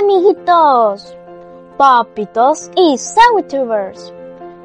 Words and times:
Amiguitos, 0.00 1.14
papitos 1.76 2.70
y 2.74 2.96
Sawitubers. 2.96 4.14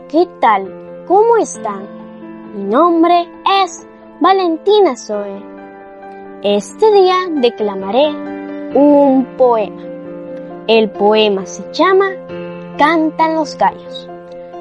¿Qué 0.07 0.25
tal? 0.39 1.03
¿Cómo 1.07 1.35
están? 1.37 1.85
Mi 2.55 2.63
nombre 2.63 3.29
es 3.63 3.85
Valentina 4.21 4.95
Zoe. 4.95 5.43
Este 6.41 6.89
día 6.89 7.27
declamaré 7.31 8.11
un 8.75 9.27
poema. 9.37 9.83
El 10.67 10.89
poema 10.91 11.45
se 11.45 11.69
llama 11.73 12.11
Cantan 12.77 13.35
los 13.35 13.57
gallos, 13.57 14.09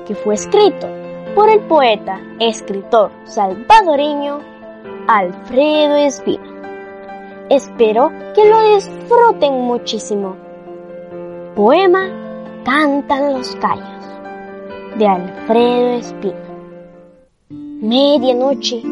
que 0.09 0.16
fue 0.16 0.34
escrito 0.34 0.88
por 1.36 1.50
el 1.50 1.61
poeta, 1.61 2.20
escritor 2.41 3.12
salvadoreño 3.25 4.41
Alfredo 5.06 5.97
Espino. 5.97 6.52
Espero 7.48 8.11
que 8.34 8.45
lo 8.45 8.75
disfruten 8.75 9.52
muchísimo. 9.61 10.44
Poema 11.56 12.10
Cantan 12.64 13.34
los 13.34 13.55
gallos 13.60 14.05
de 14.98 15.06
Alfredo 15.06 15.88
Espino. 15.98 16.34
Medianoche 17.80 18.83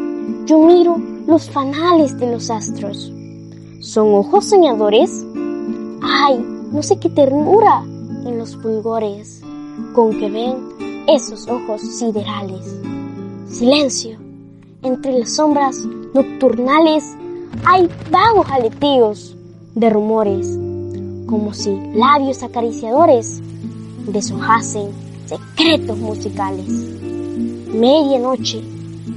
yo 0.45 0.59
miro 0.59 0.95
los 1.27 1.49
fanales 1.49 2.17
de 2.17 2.31
los 2.31 2.49
astros. 2.49 3.11
¿Son 3.81 4.13
ojos 4.13 4.45
soñadores? 4.45 5.25
¡Ay! 6.01 6.39
No 6.71 6.81
sé 6.81 6.97
qué 6.99 7.09
ternura 7.09 7.83
en 7.83 8.37
los 8.37 8.55
fulgores 8.55 9.41
con 9.93 10.17
que 10.17 10.29
ven 10.29 11.03
esos 11.09 11.49
ojos 11.49 11.81
siderales. 11.81 12.79
Silencio. 13.47 14.17
Entre 14.83 15.19
las 15.19 15.35
sombras 15.35 15.85
nocturnales 16.13 17.13
hay 17.65 17.89
vagos 18.09 18.49
aleteos 18.49 19.35
de 19.75 19.89
rumores, 19.89 20.57
como 21.33 21.51
si 21.51 21.75
labios 21.95 22.43
acariciadores 22.43 23.41
deshojasen 24.05 24.91
secretos 25.25 25.97
musicales. 25.97 26.67
Medianoche, 27.73 28.61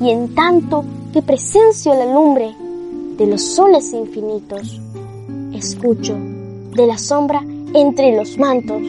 y 0.00 0.08
en 0.08 0.34
tanto 0.34 0.82
que 1.12 1.20
presencio 1.20 1.92
la 1.92 2.06
lumbre 2.06 2.56
de 3.18 3.26
los 3.26 3.42
soles 3.42 3.92
infinitos, 3.92 4.80
escucho 5.52 6.16
de 6.74 6.86
la 6.86 6.96
sombra 6.96 7.42
entre 7.74 8.16
los 8.16 8.38
mantos, 8.38 8.80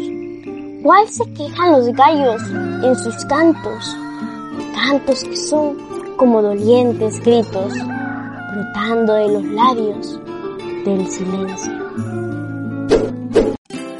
cuál 0.81 1.09
se 1.09 1.25
quejan 1.33 1.73
los 1.73 1.87
gallos 1.87 2.41
en 2.81 2.95
sus 2.95 3.25
cantos, 3.25 3.93
cantos 4.73 5.21
que 5.25 5.35
son 5.35 5.75
como 6.15 6.41
dolientes 6.41 7.19
gritos 7.25 7.73
brotando 8.53 9.15
de 9.15 9.27
los 9.33 9.43
labios 9.43 10.17
del 10.85 11.05
silencio. 11.07 11.87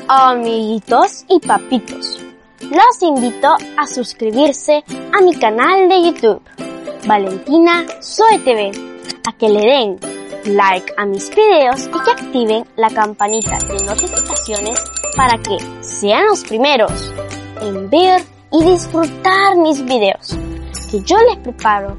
Amiguitos 0.09 1.25
y 1.27 1.37
papitos, 1.45 2.23
los 2.61 3.01
invito 3.01 3.49
a 3.77 3.85
suscribirse 3.85 4.81
a 5.11 5.21
mi 5.21 5.35
canal 5.35 5.89
de 5.89 6.01
YouTube, 6.01 6.41
Valentina 7.05 7.85
Zoe 8.01 8.39
TV, 8.39 8.71
a 9.27 9.33
que 9.33 9.49
le 9.49 9.59
den 9.59 9.99
like 10.45 10.93
a 10.95 11.05
mis 11.05 11.29
videos 11.29 11.87
y 11.87 12.03
que 12.05 12.11
activen 12.11 12.65
la 12.77 12.89
campanita 12.89 13.57
de 13.57 13.85
notificaciones 13.85 14.81
para 15.17 15.37
que 15.39 15.57
sean 15.83 16.27
los 16.27 16.41
primeros 16.45 17.11
en 17.59 17.89
ver 17.89 18.23
y 18.53 18.63
disfrutar 18.63 19.57
mis 19.57 19.83
videos 19.83 20.37
que 20.89 21.01
yo 21.01 21.17
les 21.17 21.37
preparo 21.39 21.97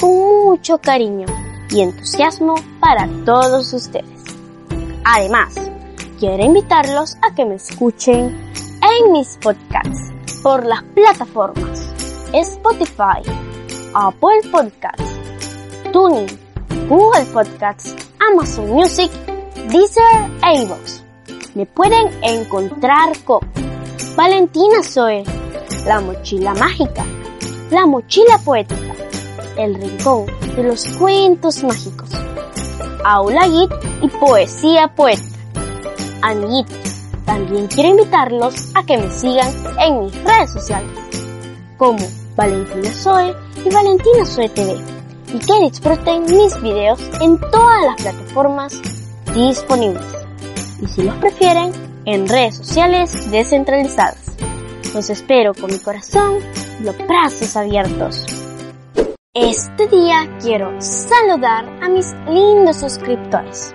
con 0.00 0.10
mucho 0.46 0.78
cariño 0.78 1.26
y 1.68 1.82
entusiasmo 1.82 2.54
para 2.80 3.06
todos 3.26 3.70
ustedes. 3.74 4.08
Además, 5.04 5.69
quiero 6.20 6.44
invitarlos 6.44 7.16
a 7.22 7.34
que 7.34 7.46
me 7.46 7.54
escuchen 7.54 8.52
en 8.54 9.12
mis 9.12 9.38
podcasts 9.38 10.12
por 10.42 10.66
las 10.66 10.82
plataformas 10.94 11.90
Spotify, 12.34 13.22
Apple 13.94 14.42
Podcasts, 14.52 15.18
Tuning, 15.90 16.28
Google 16.88 17.24
Podcasts, 17.32 17.96
Amazon 18.30 18.68
Music, 18.68 19.10
Deezer 19.70 20.30
e 20.46 20.62
iVoox. 20.62 21.02
Me 21.54 21.64
pueden 21.64 22.08
encontrar 22.22 23.18
con 23.24 23.40
Valentina 24.14 24.82
Zoe, 24.82 25.24
La 25.86 26.00
Mochila 26.00 26.52
Mágica, 26.52 27.04
La 27.70 27.86
Mochila 27.86 28.38
Poética, 28.44 28.94
El 29.56 29.74
Rincón 29.74 30.26
de 30.54 30.64
los 30.64 30.86
Cuentos 30.98 31.64
Mágicos, 31.64 32.10
Aula 33.04 33.44
Git 33.44 33.72
y 34.02 34.08
Poesía 34.08 34.88
Poética. 34.94 35.29
Amiguitos, 36.22 36.76
también 37.24 37.66
quiero 37.68 37.90
invitarlos 37.90 38.54
a 38.74 38.82
que 38.84 38.98
me 38.98 39.10
sigan 39.10 39.52
en 39.78 40.04
mis 40.04 40.24
redes 40.24 40.52
sociales, 40.52 40.90
como 41.78 42.06
Valentina 42.36 42.92
Zoe 42.92 43.34
y 43.64 43.72
Valentina 43.72 44.26
Zoe 44.26 44.48
TV, 44.50 44.76
y 45.32 45.38
que 45.38 45.60
disfruten 45.60 46.24
mis 46.24 46.60
videos 46.60 47.00
en 47.20 47.38
todas 47.38 47.84
las 47.84 48.02
plataformas 48.02 48.80
disponibles. 49.34 50.04
Y 50.82 50.86
si 50.88 51.02
los 51.02 51.14
prefieren, 51.16 51.72
en 52.04 52.28
redes 52.28 52.56
sociales 52.56 53.30
descentralizadas. 53.30 54.36
Los 54.94 55.08
espero 55.10 55.54
con 55.54 55.70
mi 55.70 55.78
corazón 55.78 56.38
y 56.80 56.84
los 56.84 56.96
brazos 56.98 57.56
abiertos. 57.56 58.26
Este 59.32 59.86
día 59.86 60.28
quiero 60.40 60.74
saludar 60.80 61.66
a 61.82 61.88
mis 61.88 62.12
lindos 62.28 62.78
suscriptores. 62.78 63.72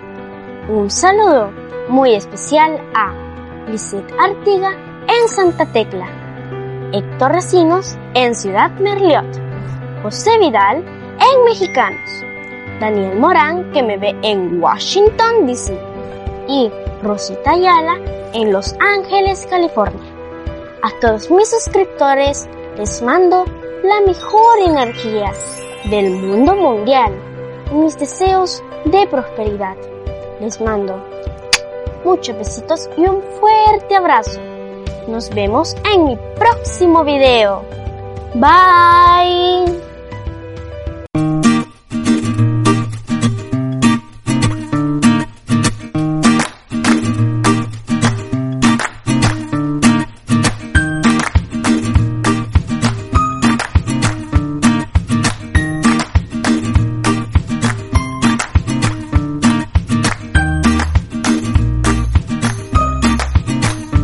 Un 0.68 0.90
saludo 0.90 1.65
muy 1.88 2.14
especial 2.14 2.80
a 2.94 3.12
Lisette 3.68 4.12
Artiga 4.18 4.72
en 5.08 5.28
Santa 5.28 5.66
Tecla, 5.66 6.06
Héctor 6.92 7.32
Racinos 7.32 7.96
en 8.14 8.34
Ciudad 8.34 8.70
Merliot, 8.80 9.26
José 10.02 10.38
Vidal 10.38 10.78
en 10.78 11.44
Mexicanos, 11.44 12.24
Daniel 12.80 13.18
Morán 13.18 13.70
que 13.72 13.82
me 13.82 13.98
ve 13.98 14.16
en 14.22 14.60
Washington 14.60 15.46
DC 15.46 15.78
y 16.48 16.70
Rosita 17.02 17.52
Ayala 17.52 17.98
en 18.32 18.52
Los 18.52 18.74
Ángeles, 18.80 19.46
California. 19.48 20.12
A 20.82 20.90
todos 21.00 21.30
mis 21.30 21.48
suscriptores 21.48 22.48
les 22.76 23.02
mando 23.02 23.44
la 23.82 24.00
mejor 24.06 24.58
energía 24.64 25.32
del 25.90 26.10
mundo 26.10 26.54
mundial 26.54 27.12
y 27.70 27.74
mis 27.74 27.98
deseos 27.98 28.62
de 28.84 29.06
prosperidad. 29.06 29.76
Les 30.40 30.60
mando 30.60 31.15
muchos 32.06 32.38
besitos 32.38 32.88
y 32.96 33.00
un 33.00 33.20
fuerte 33.40 33.96
abrazo. 33.96 34.40
Nos 35.08 35.28
vemos 35.30 35.74
en 35.92 36.04
mi 36.04 36.16
próximo 36.38 37.04
video. 37.04 37.62
Bye. 38.34 39.55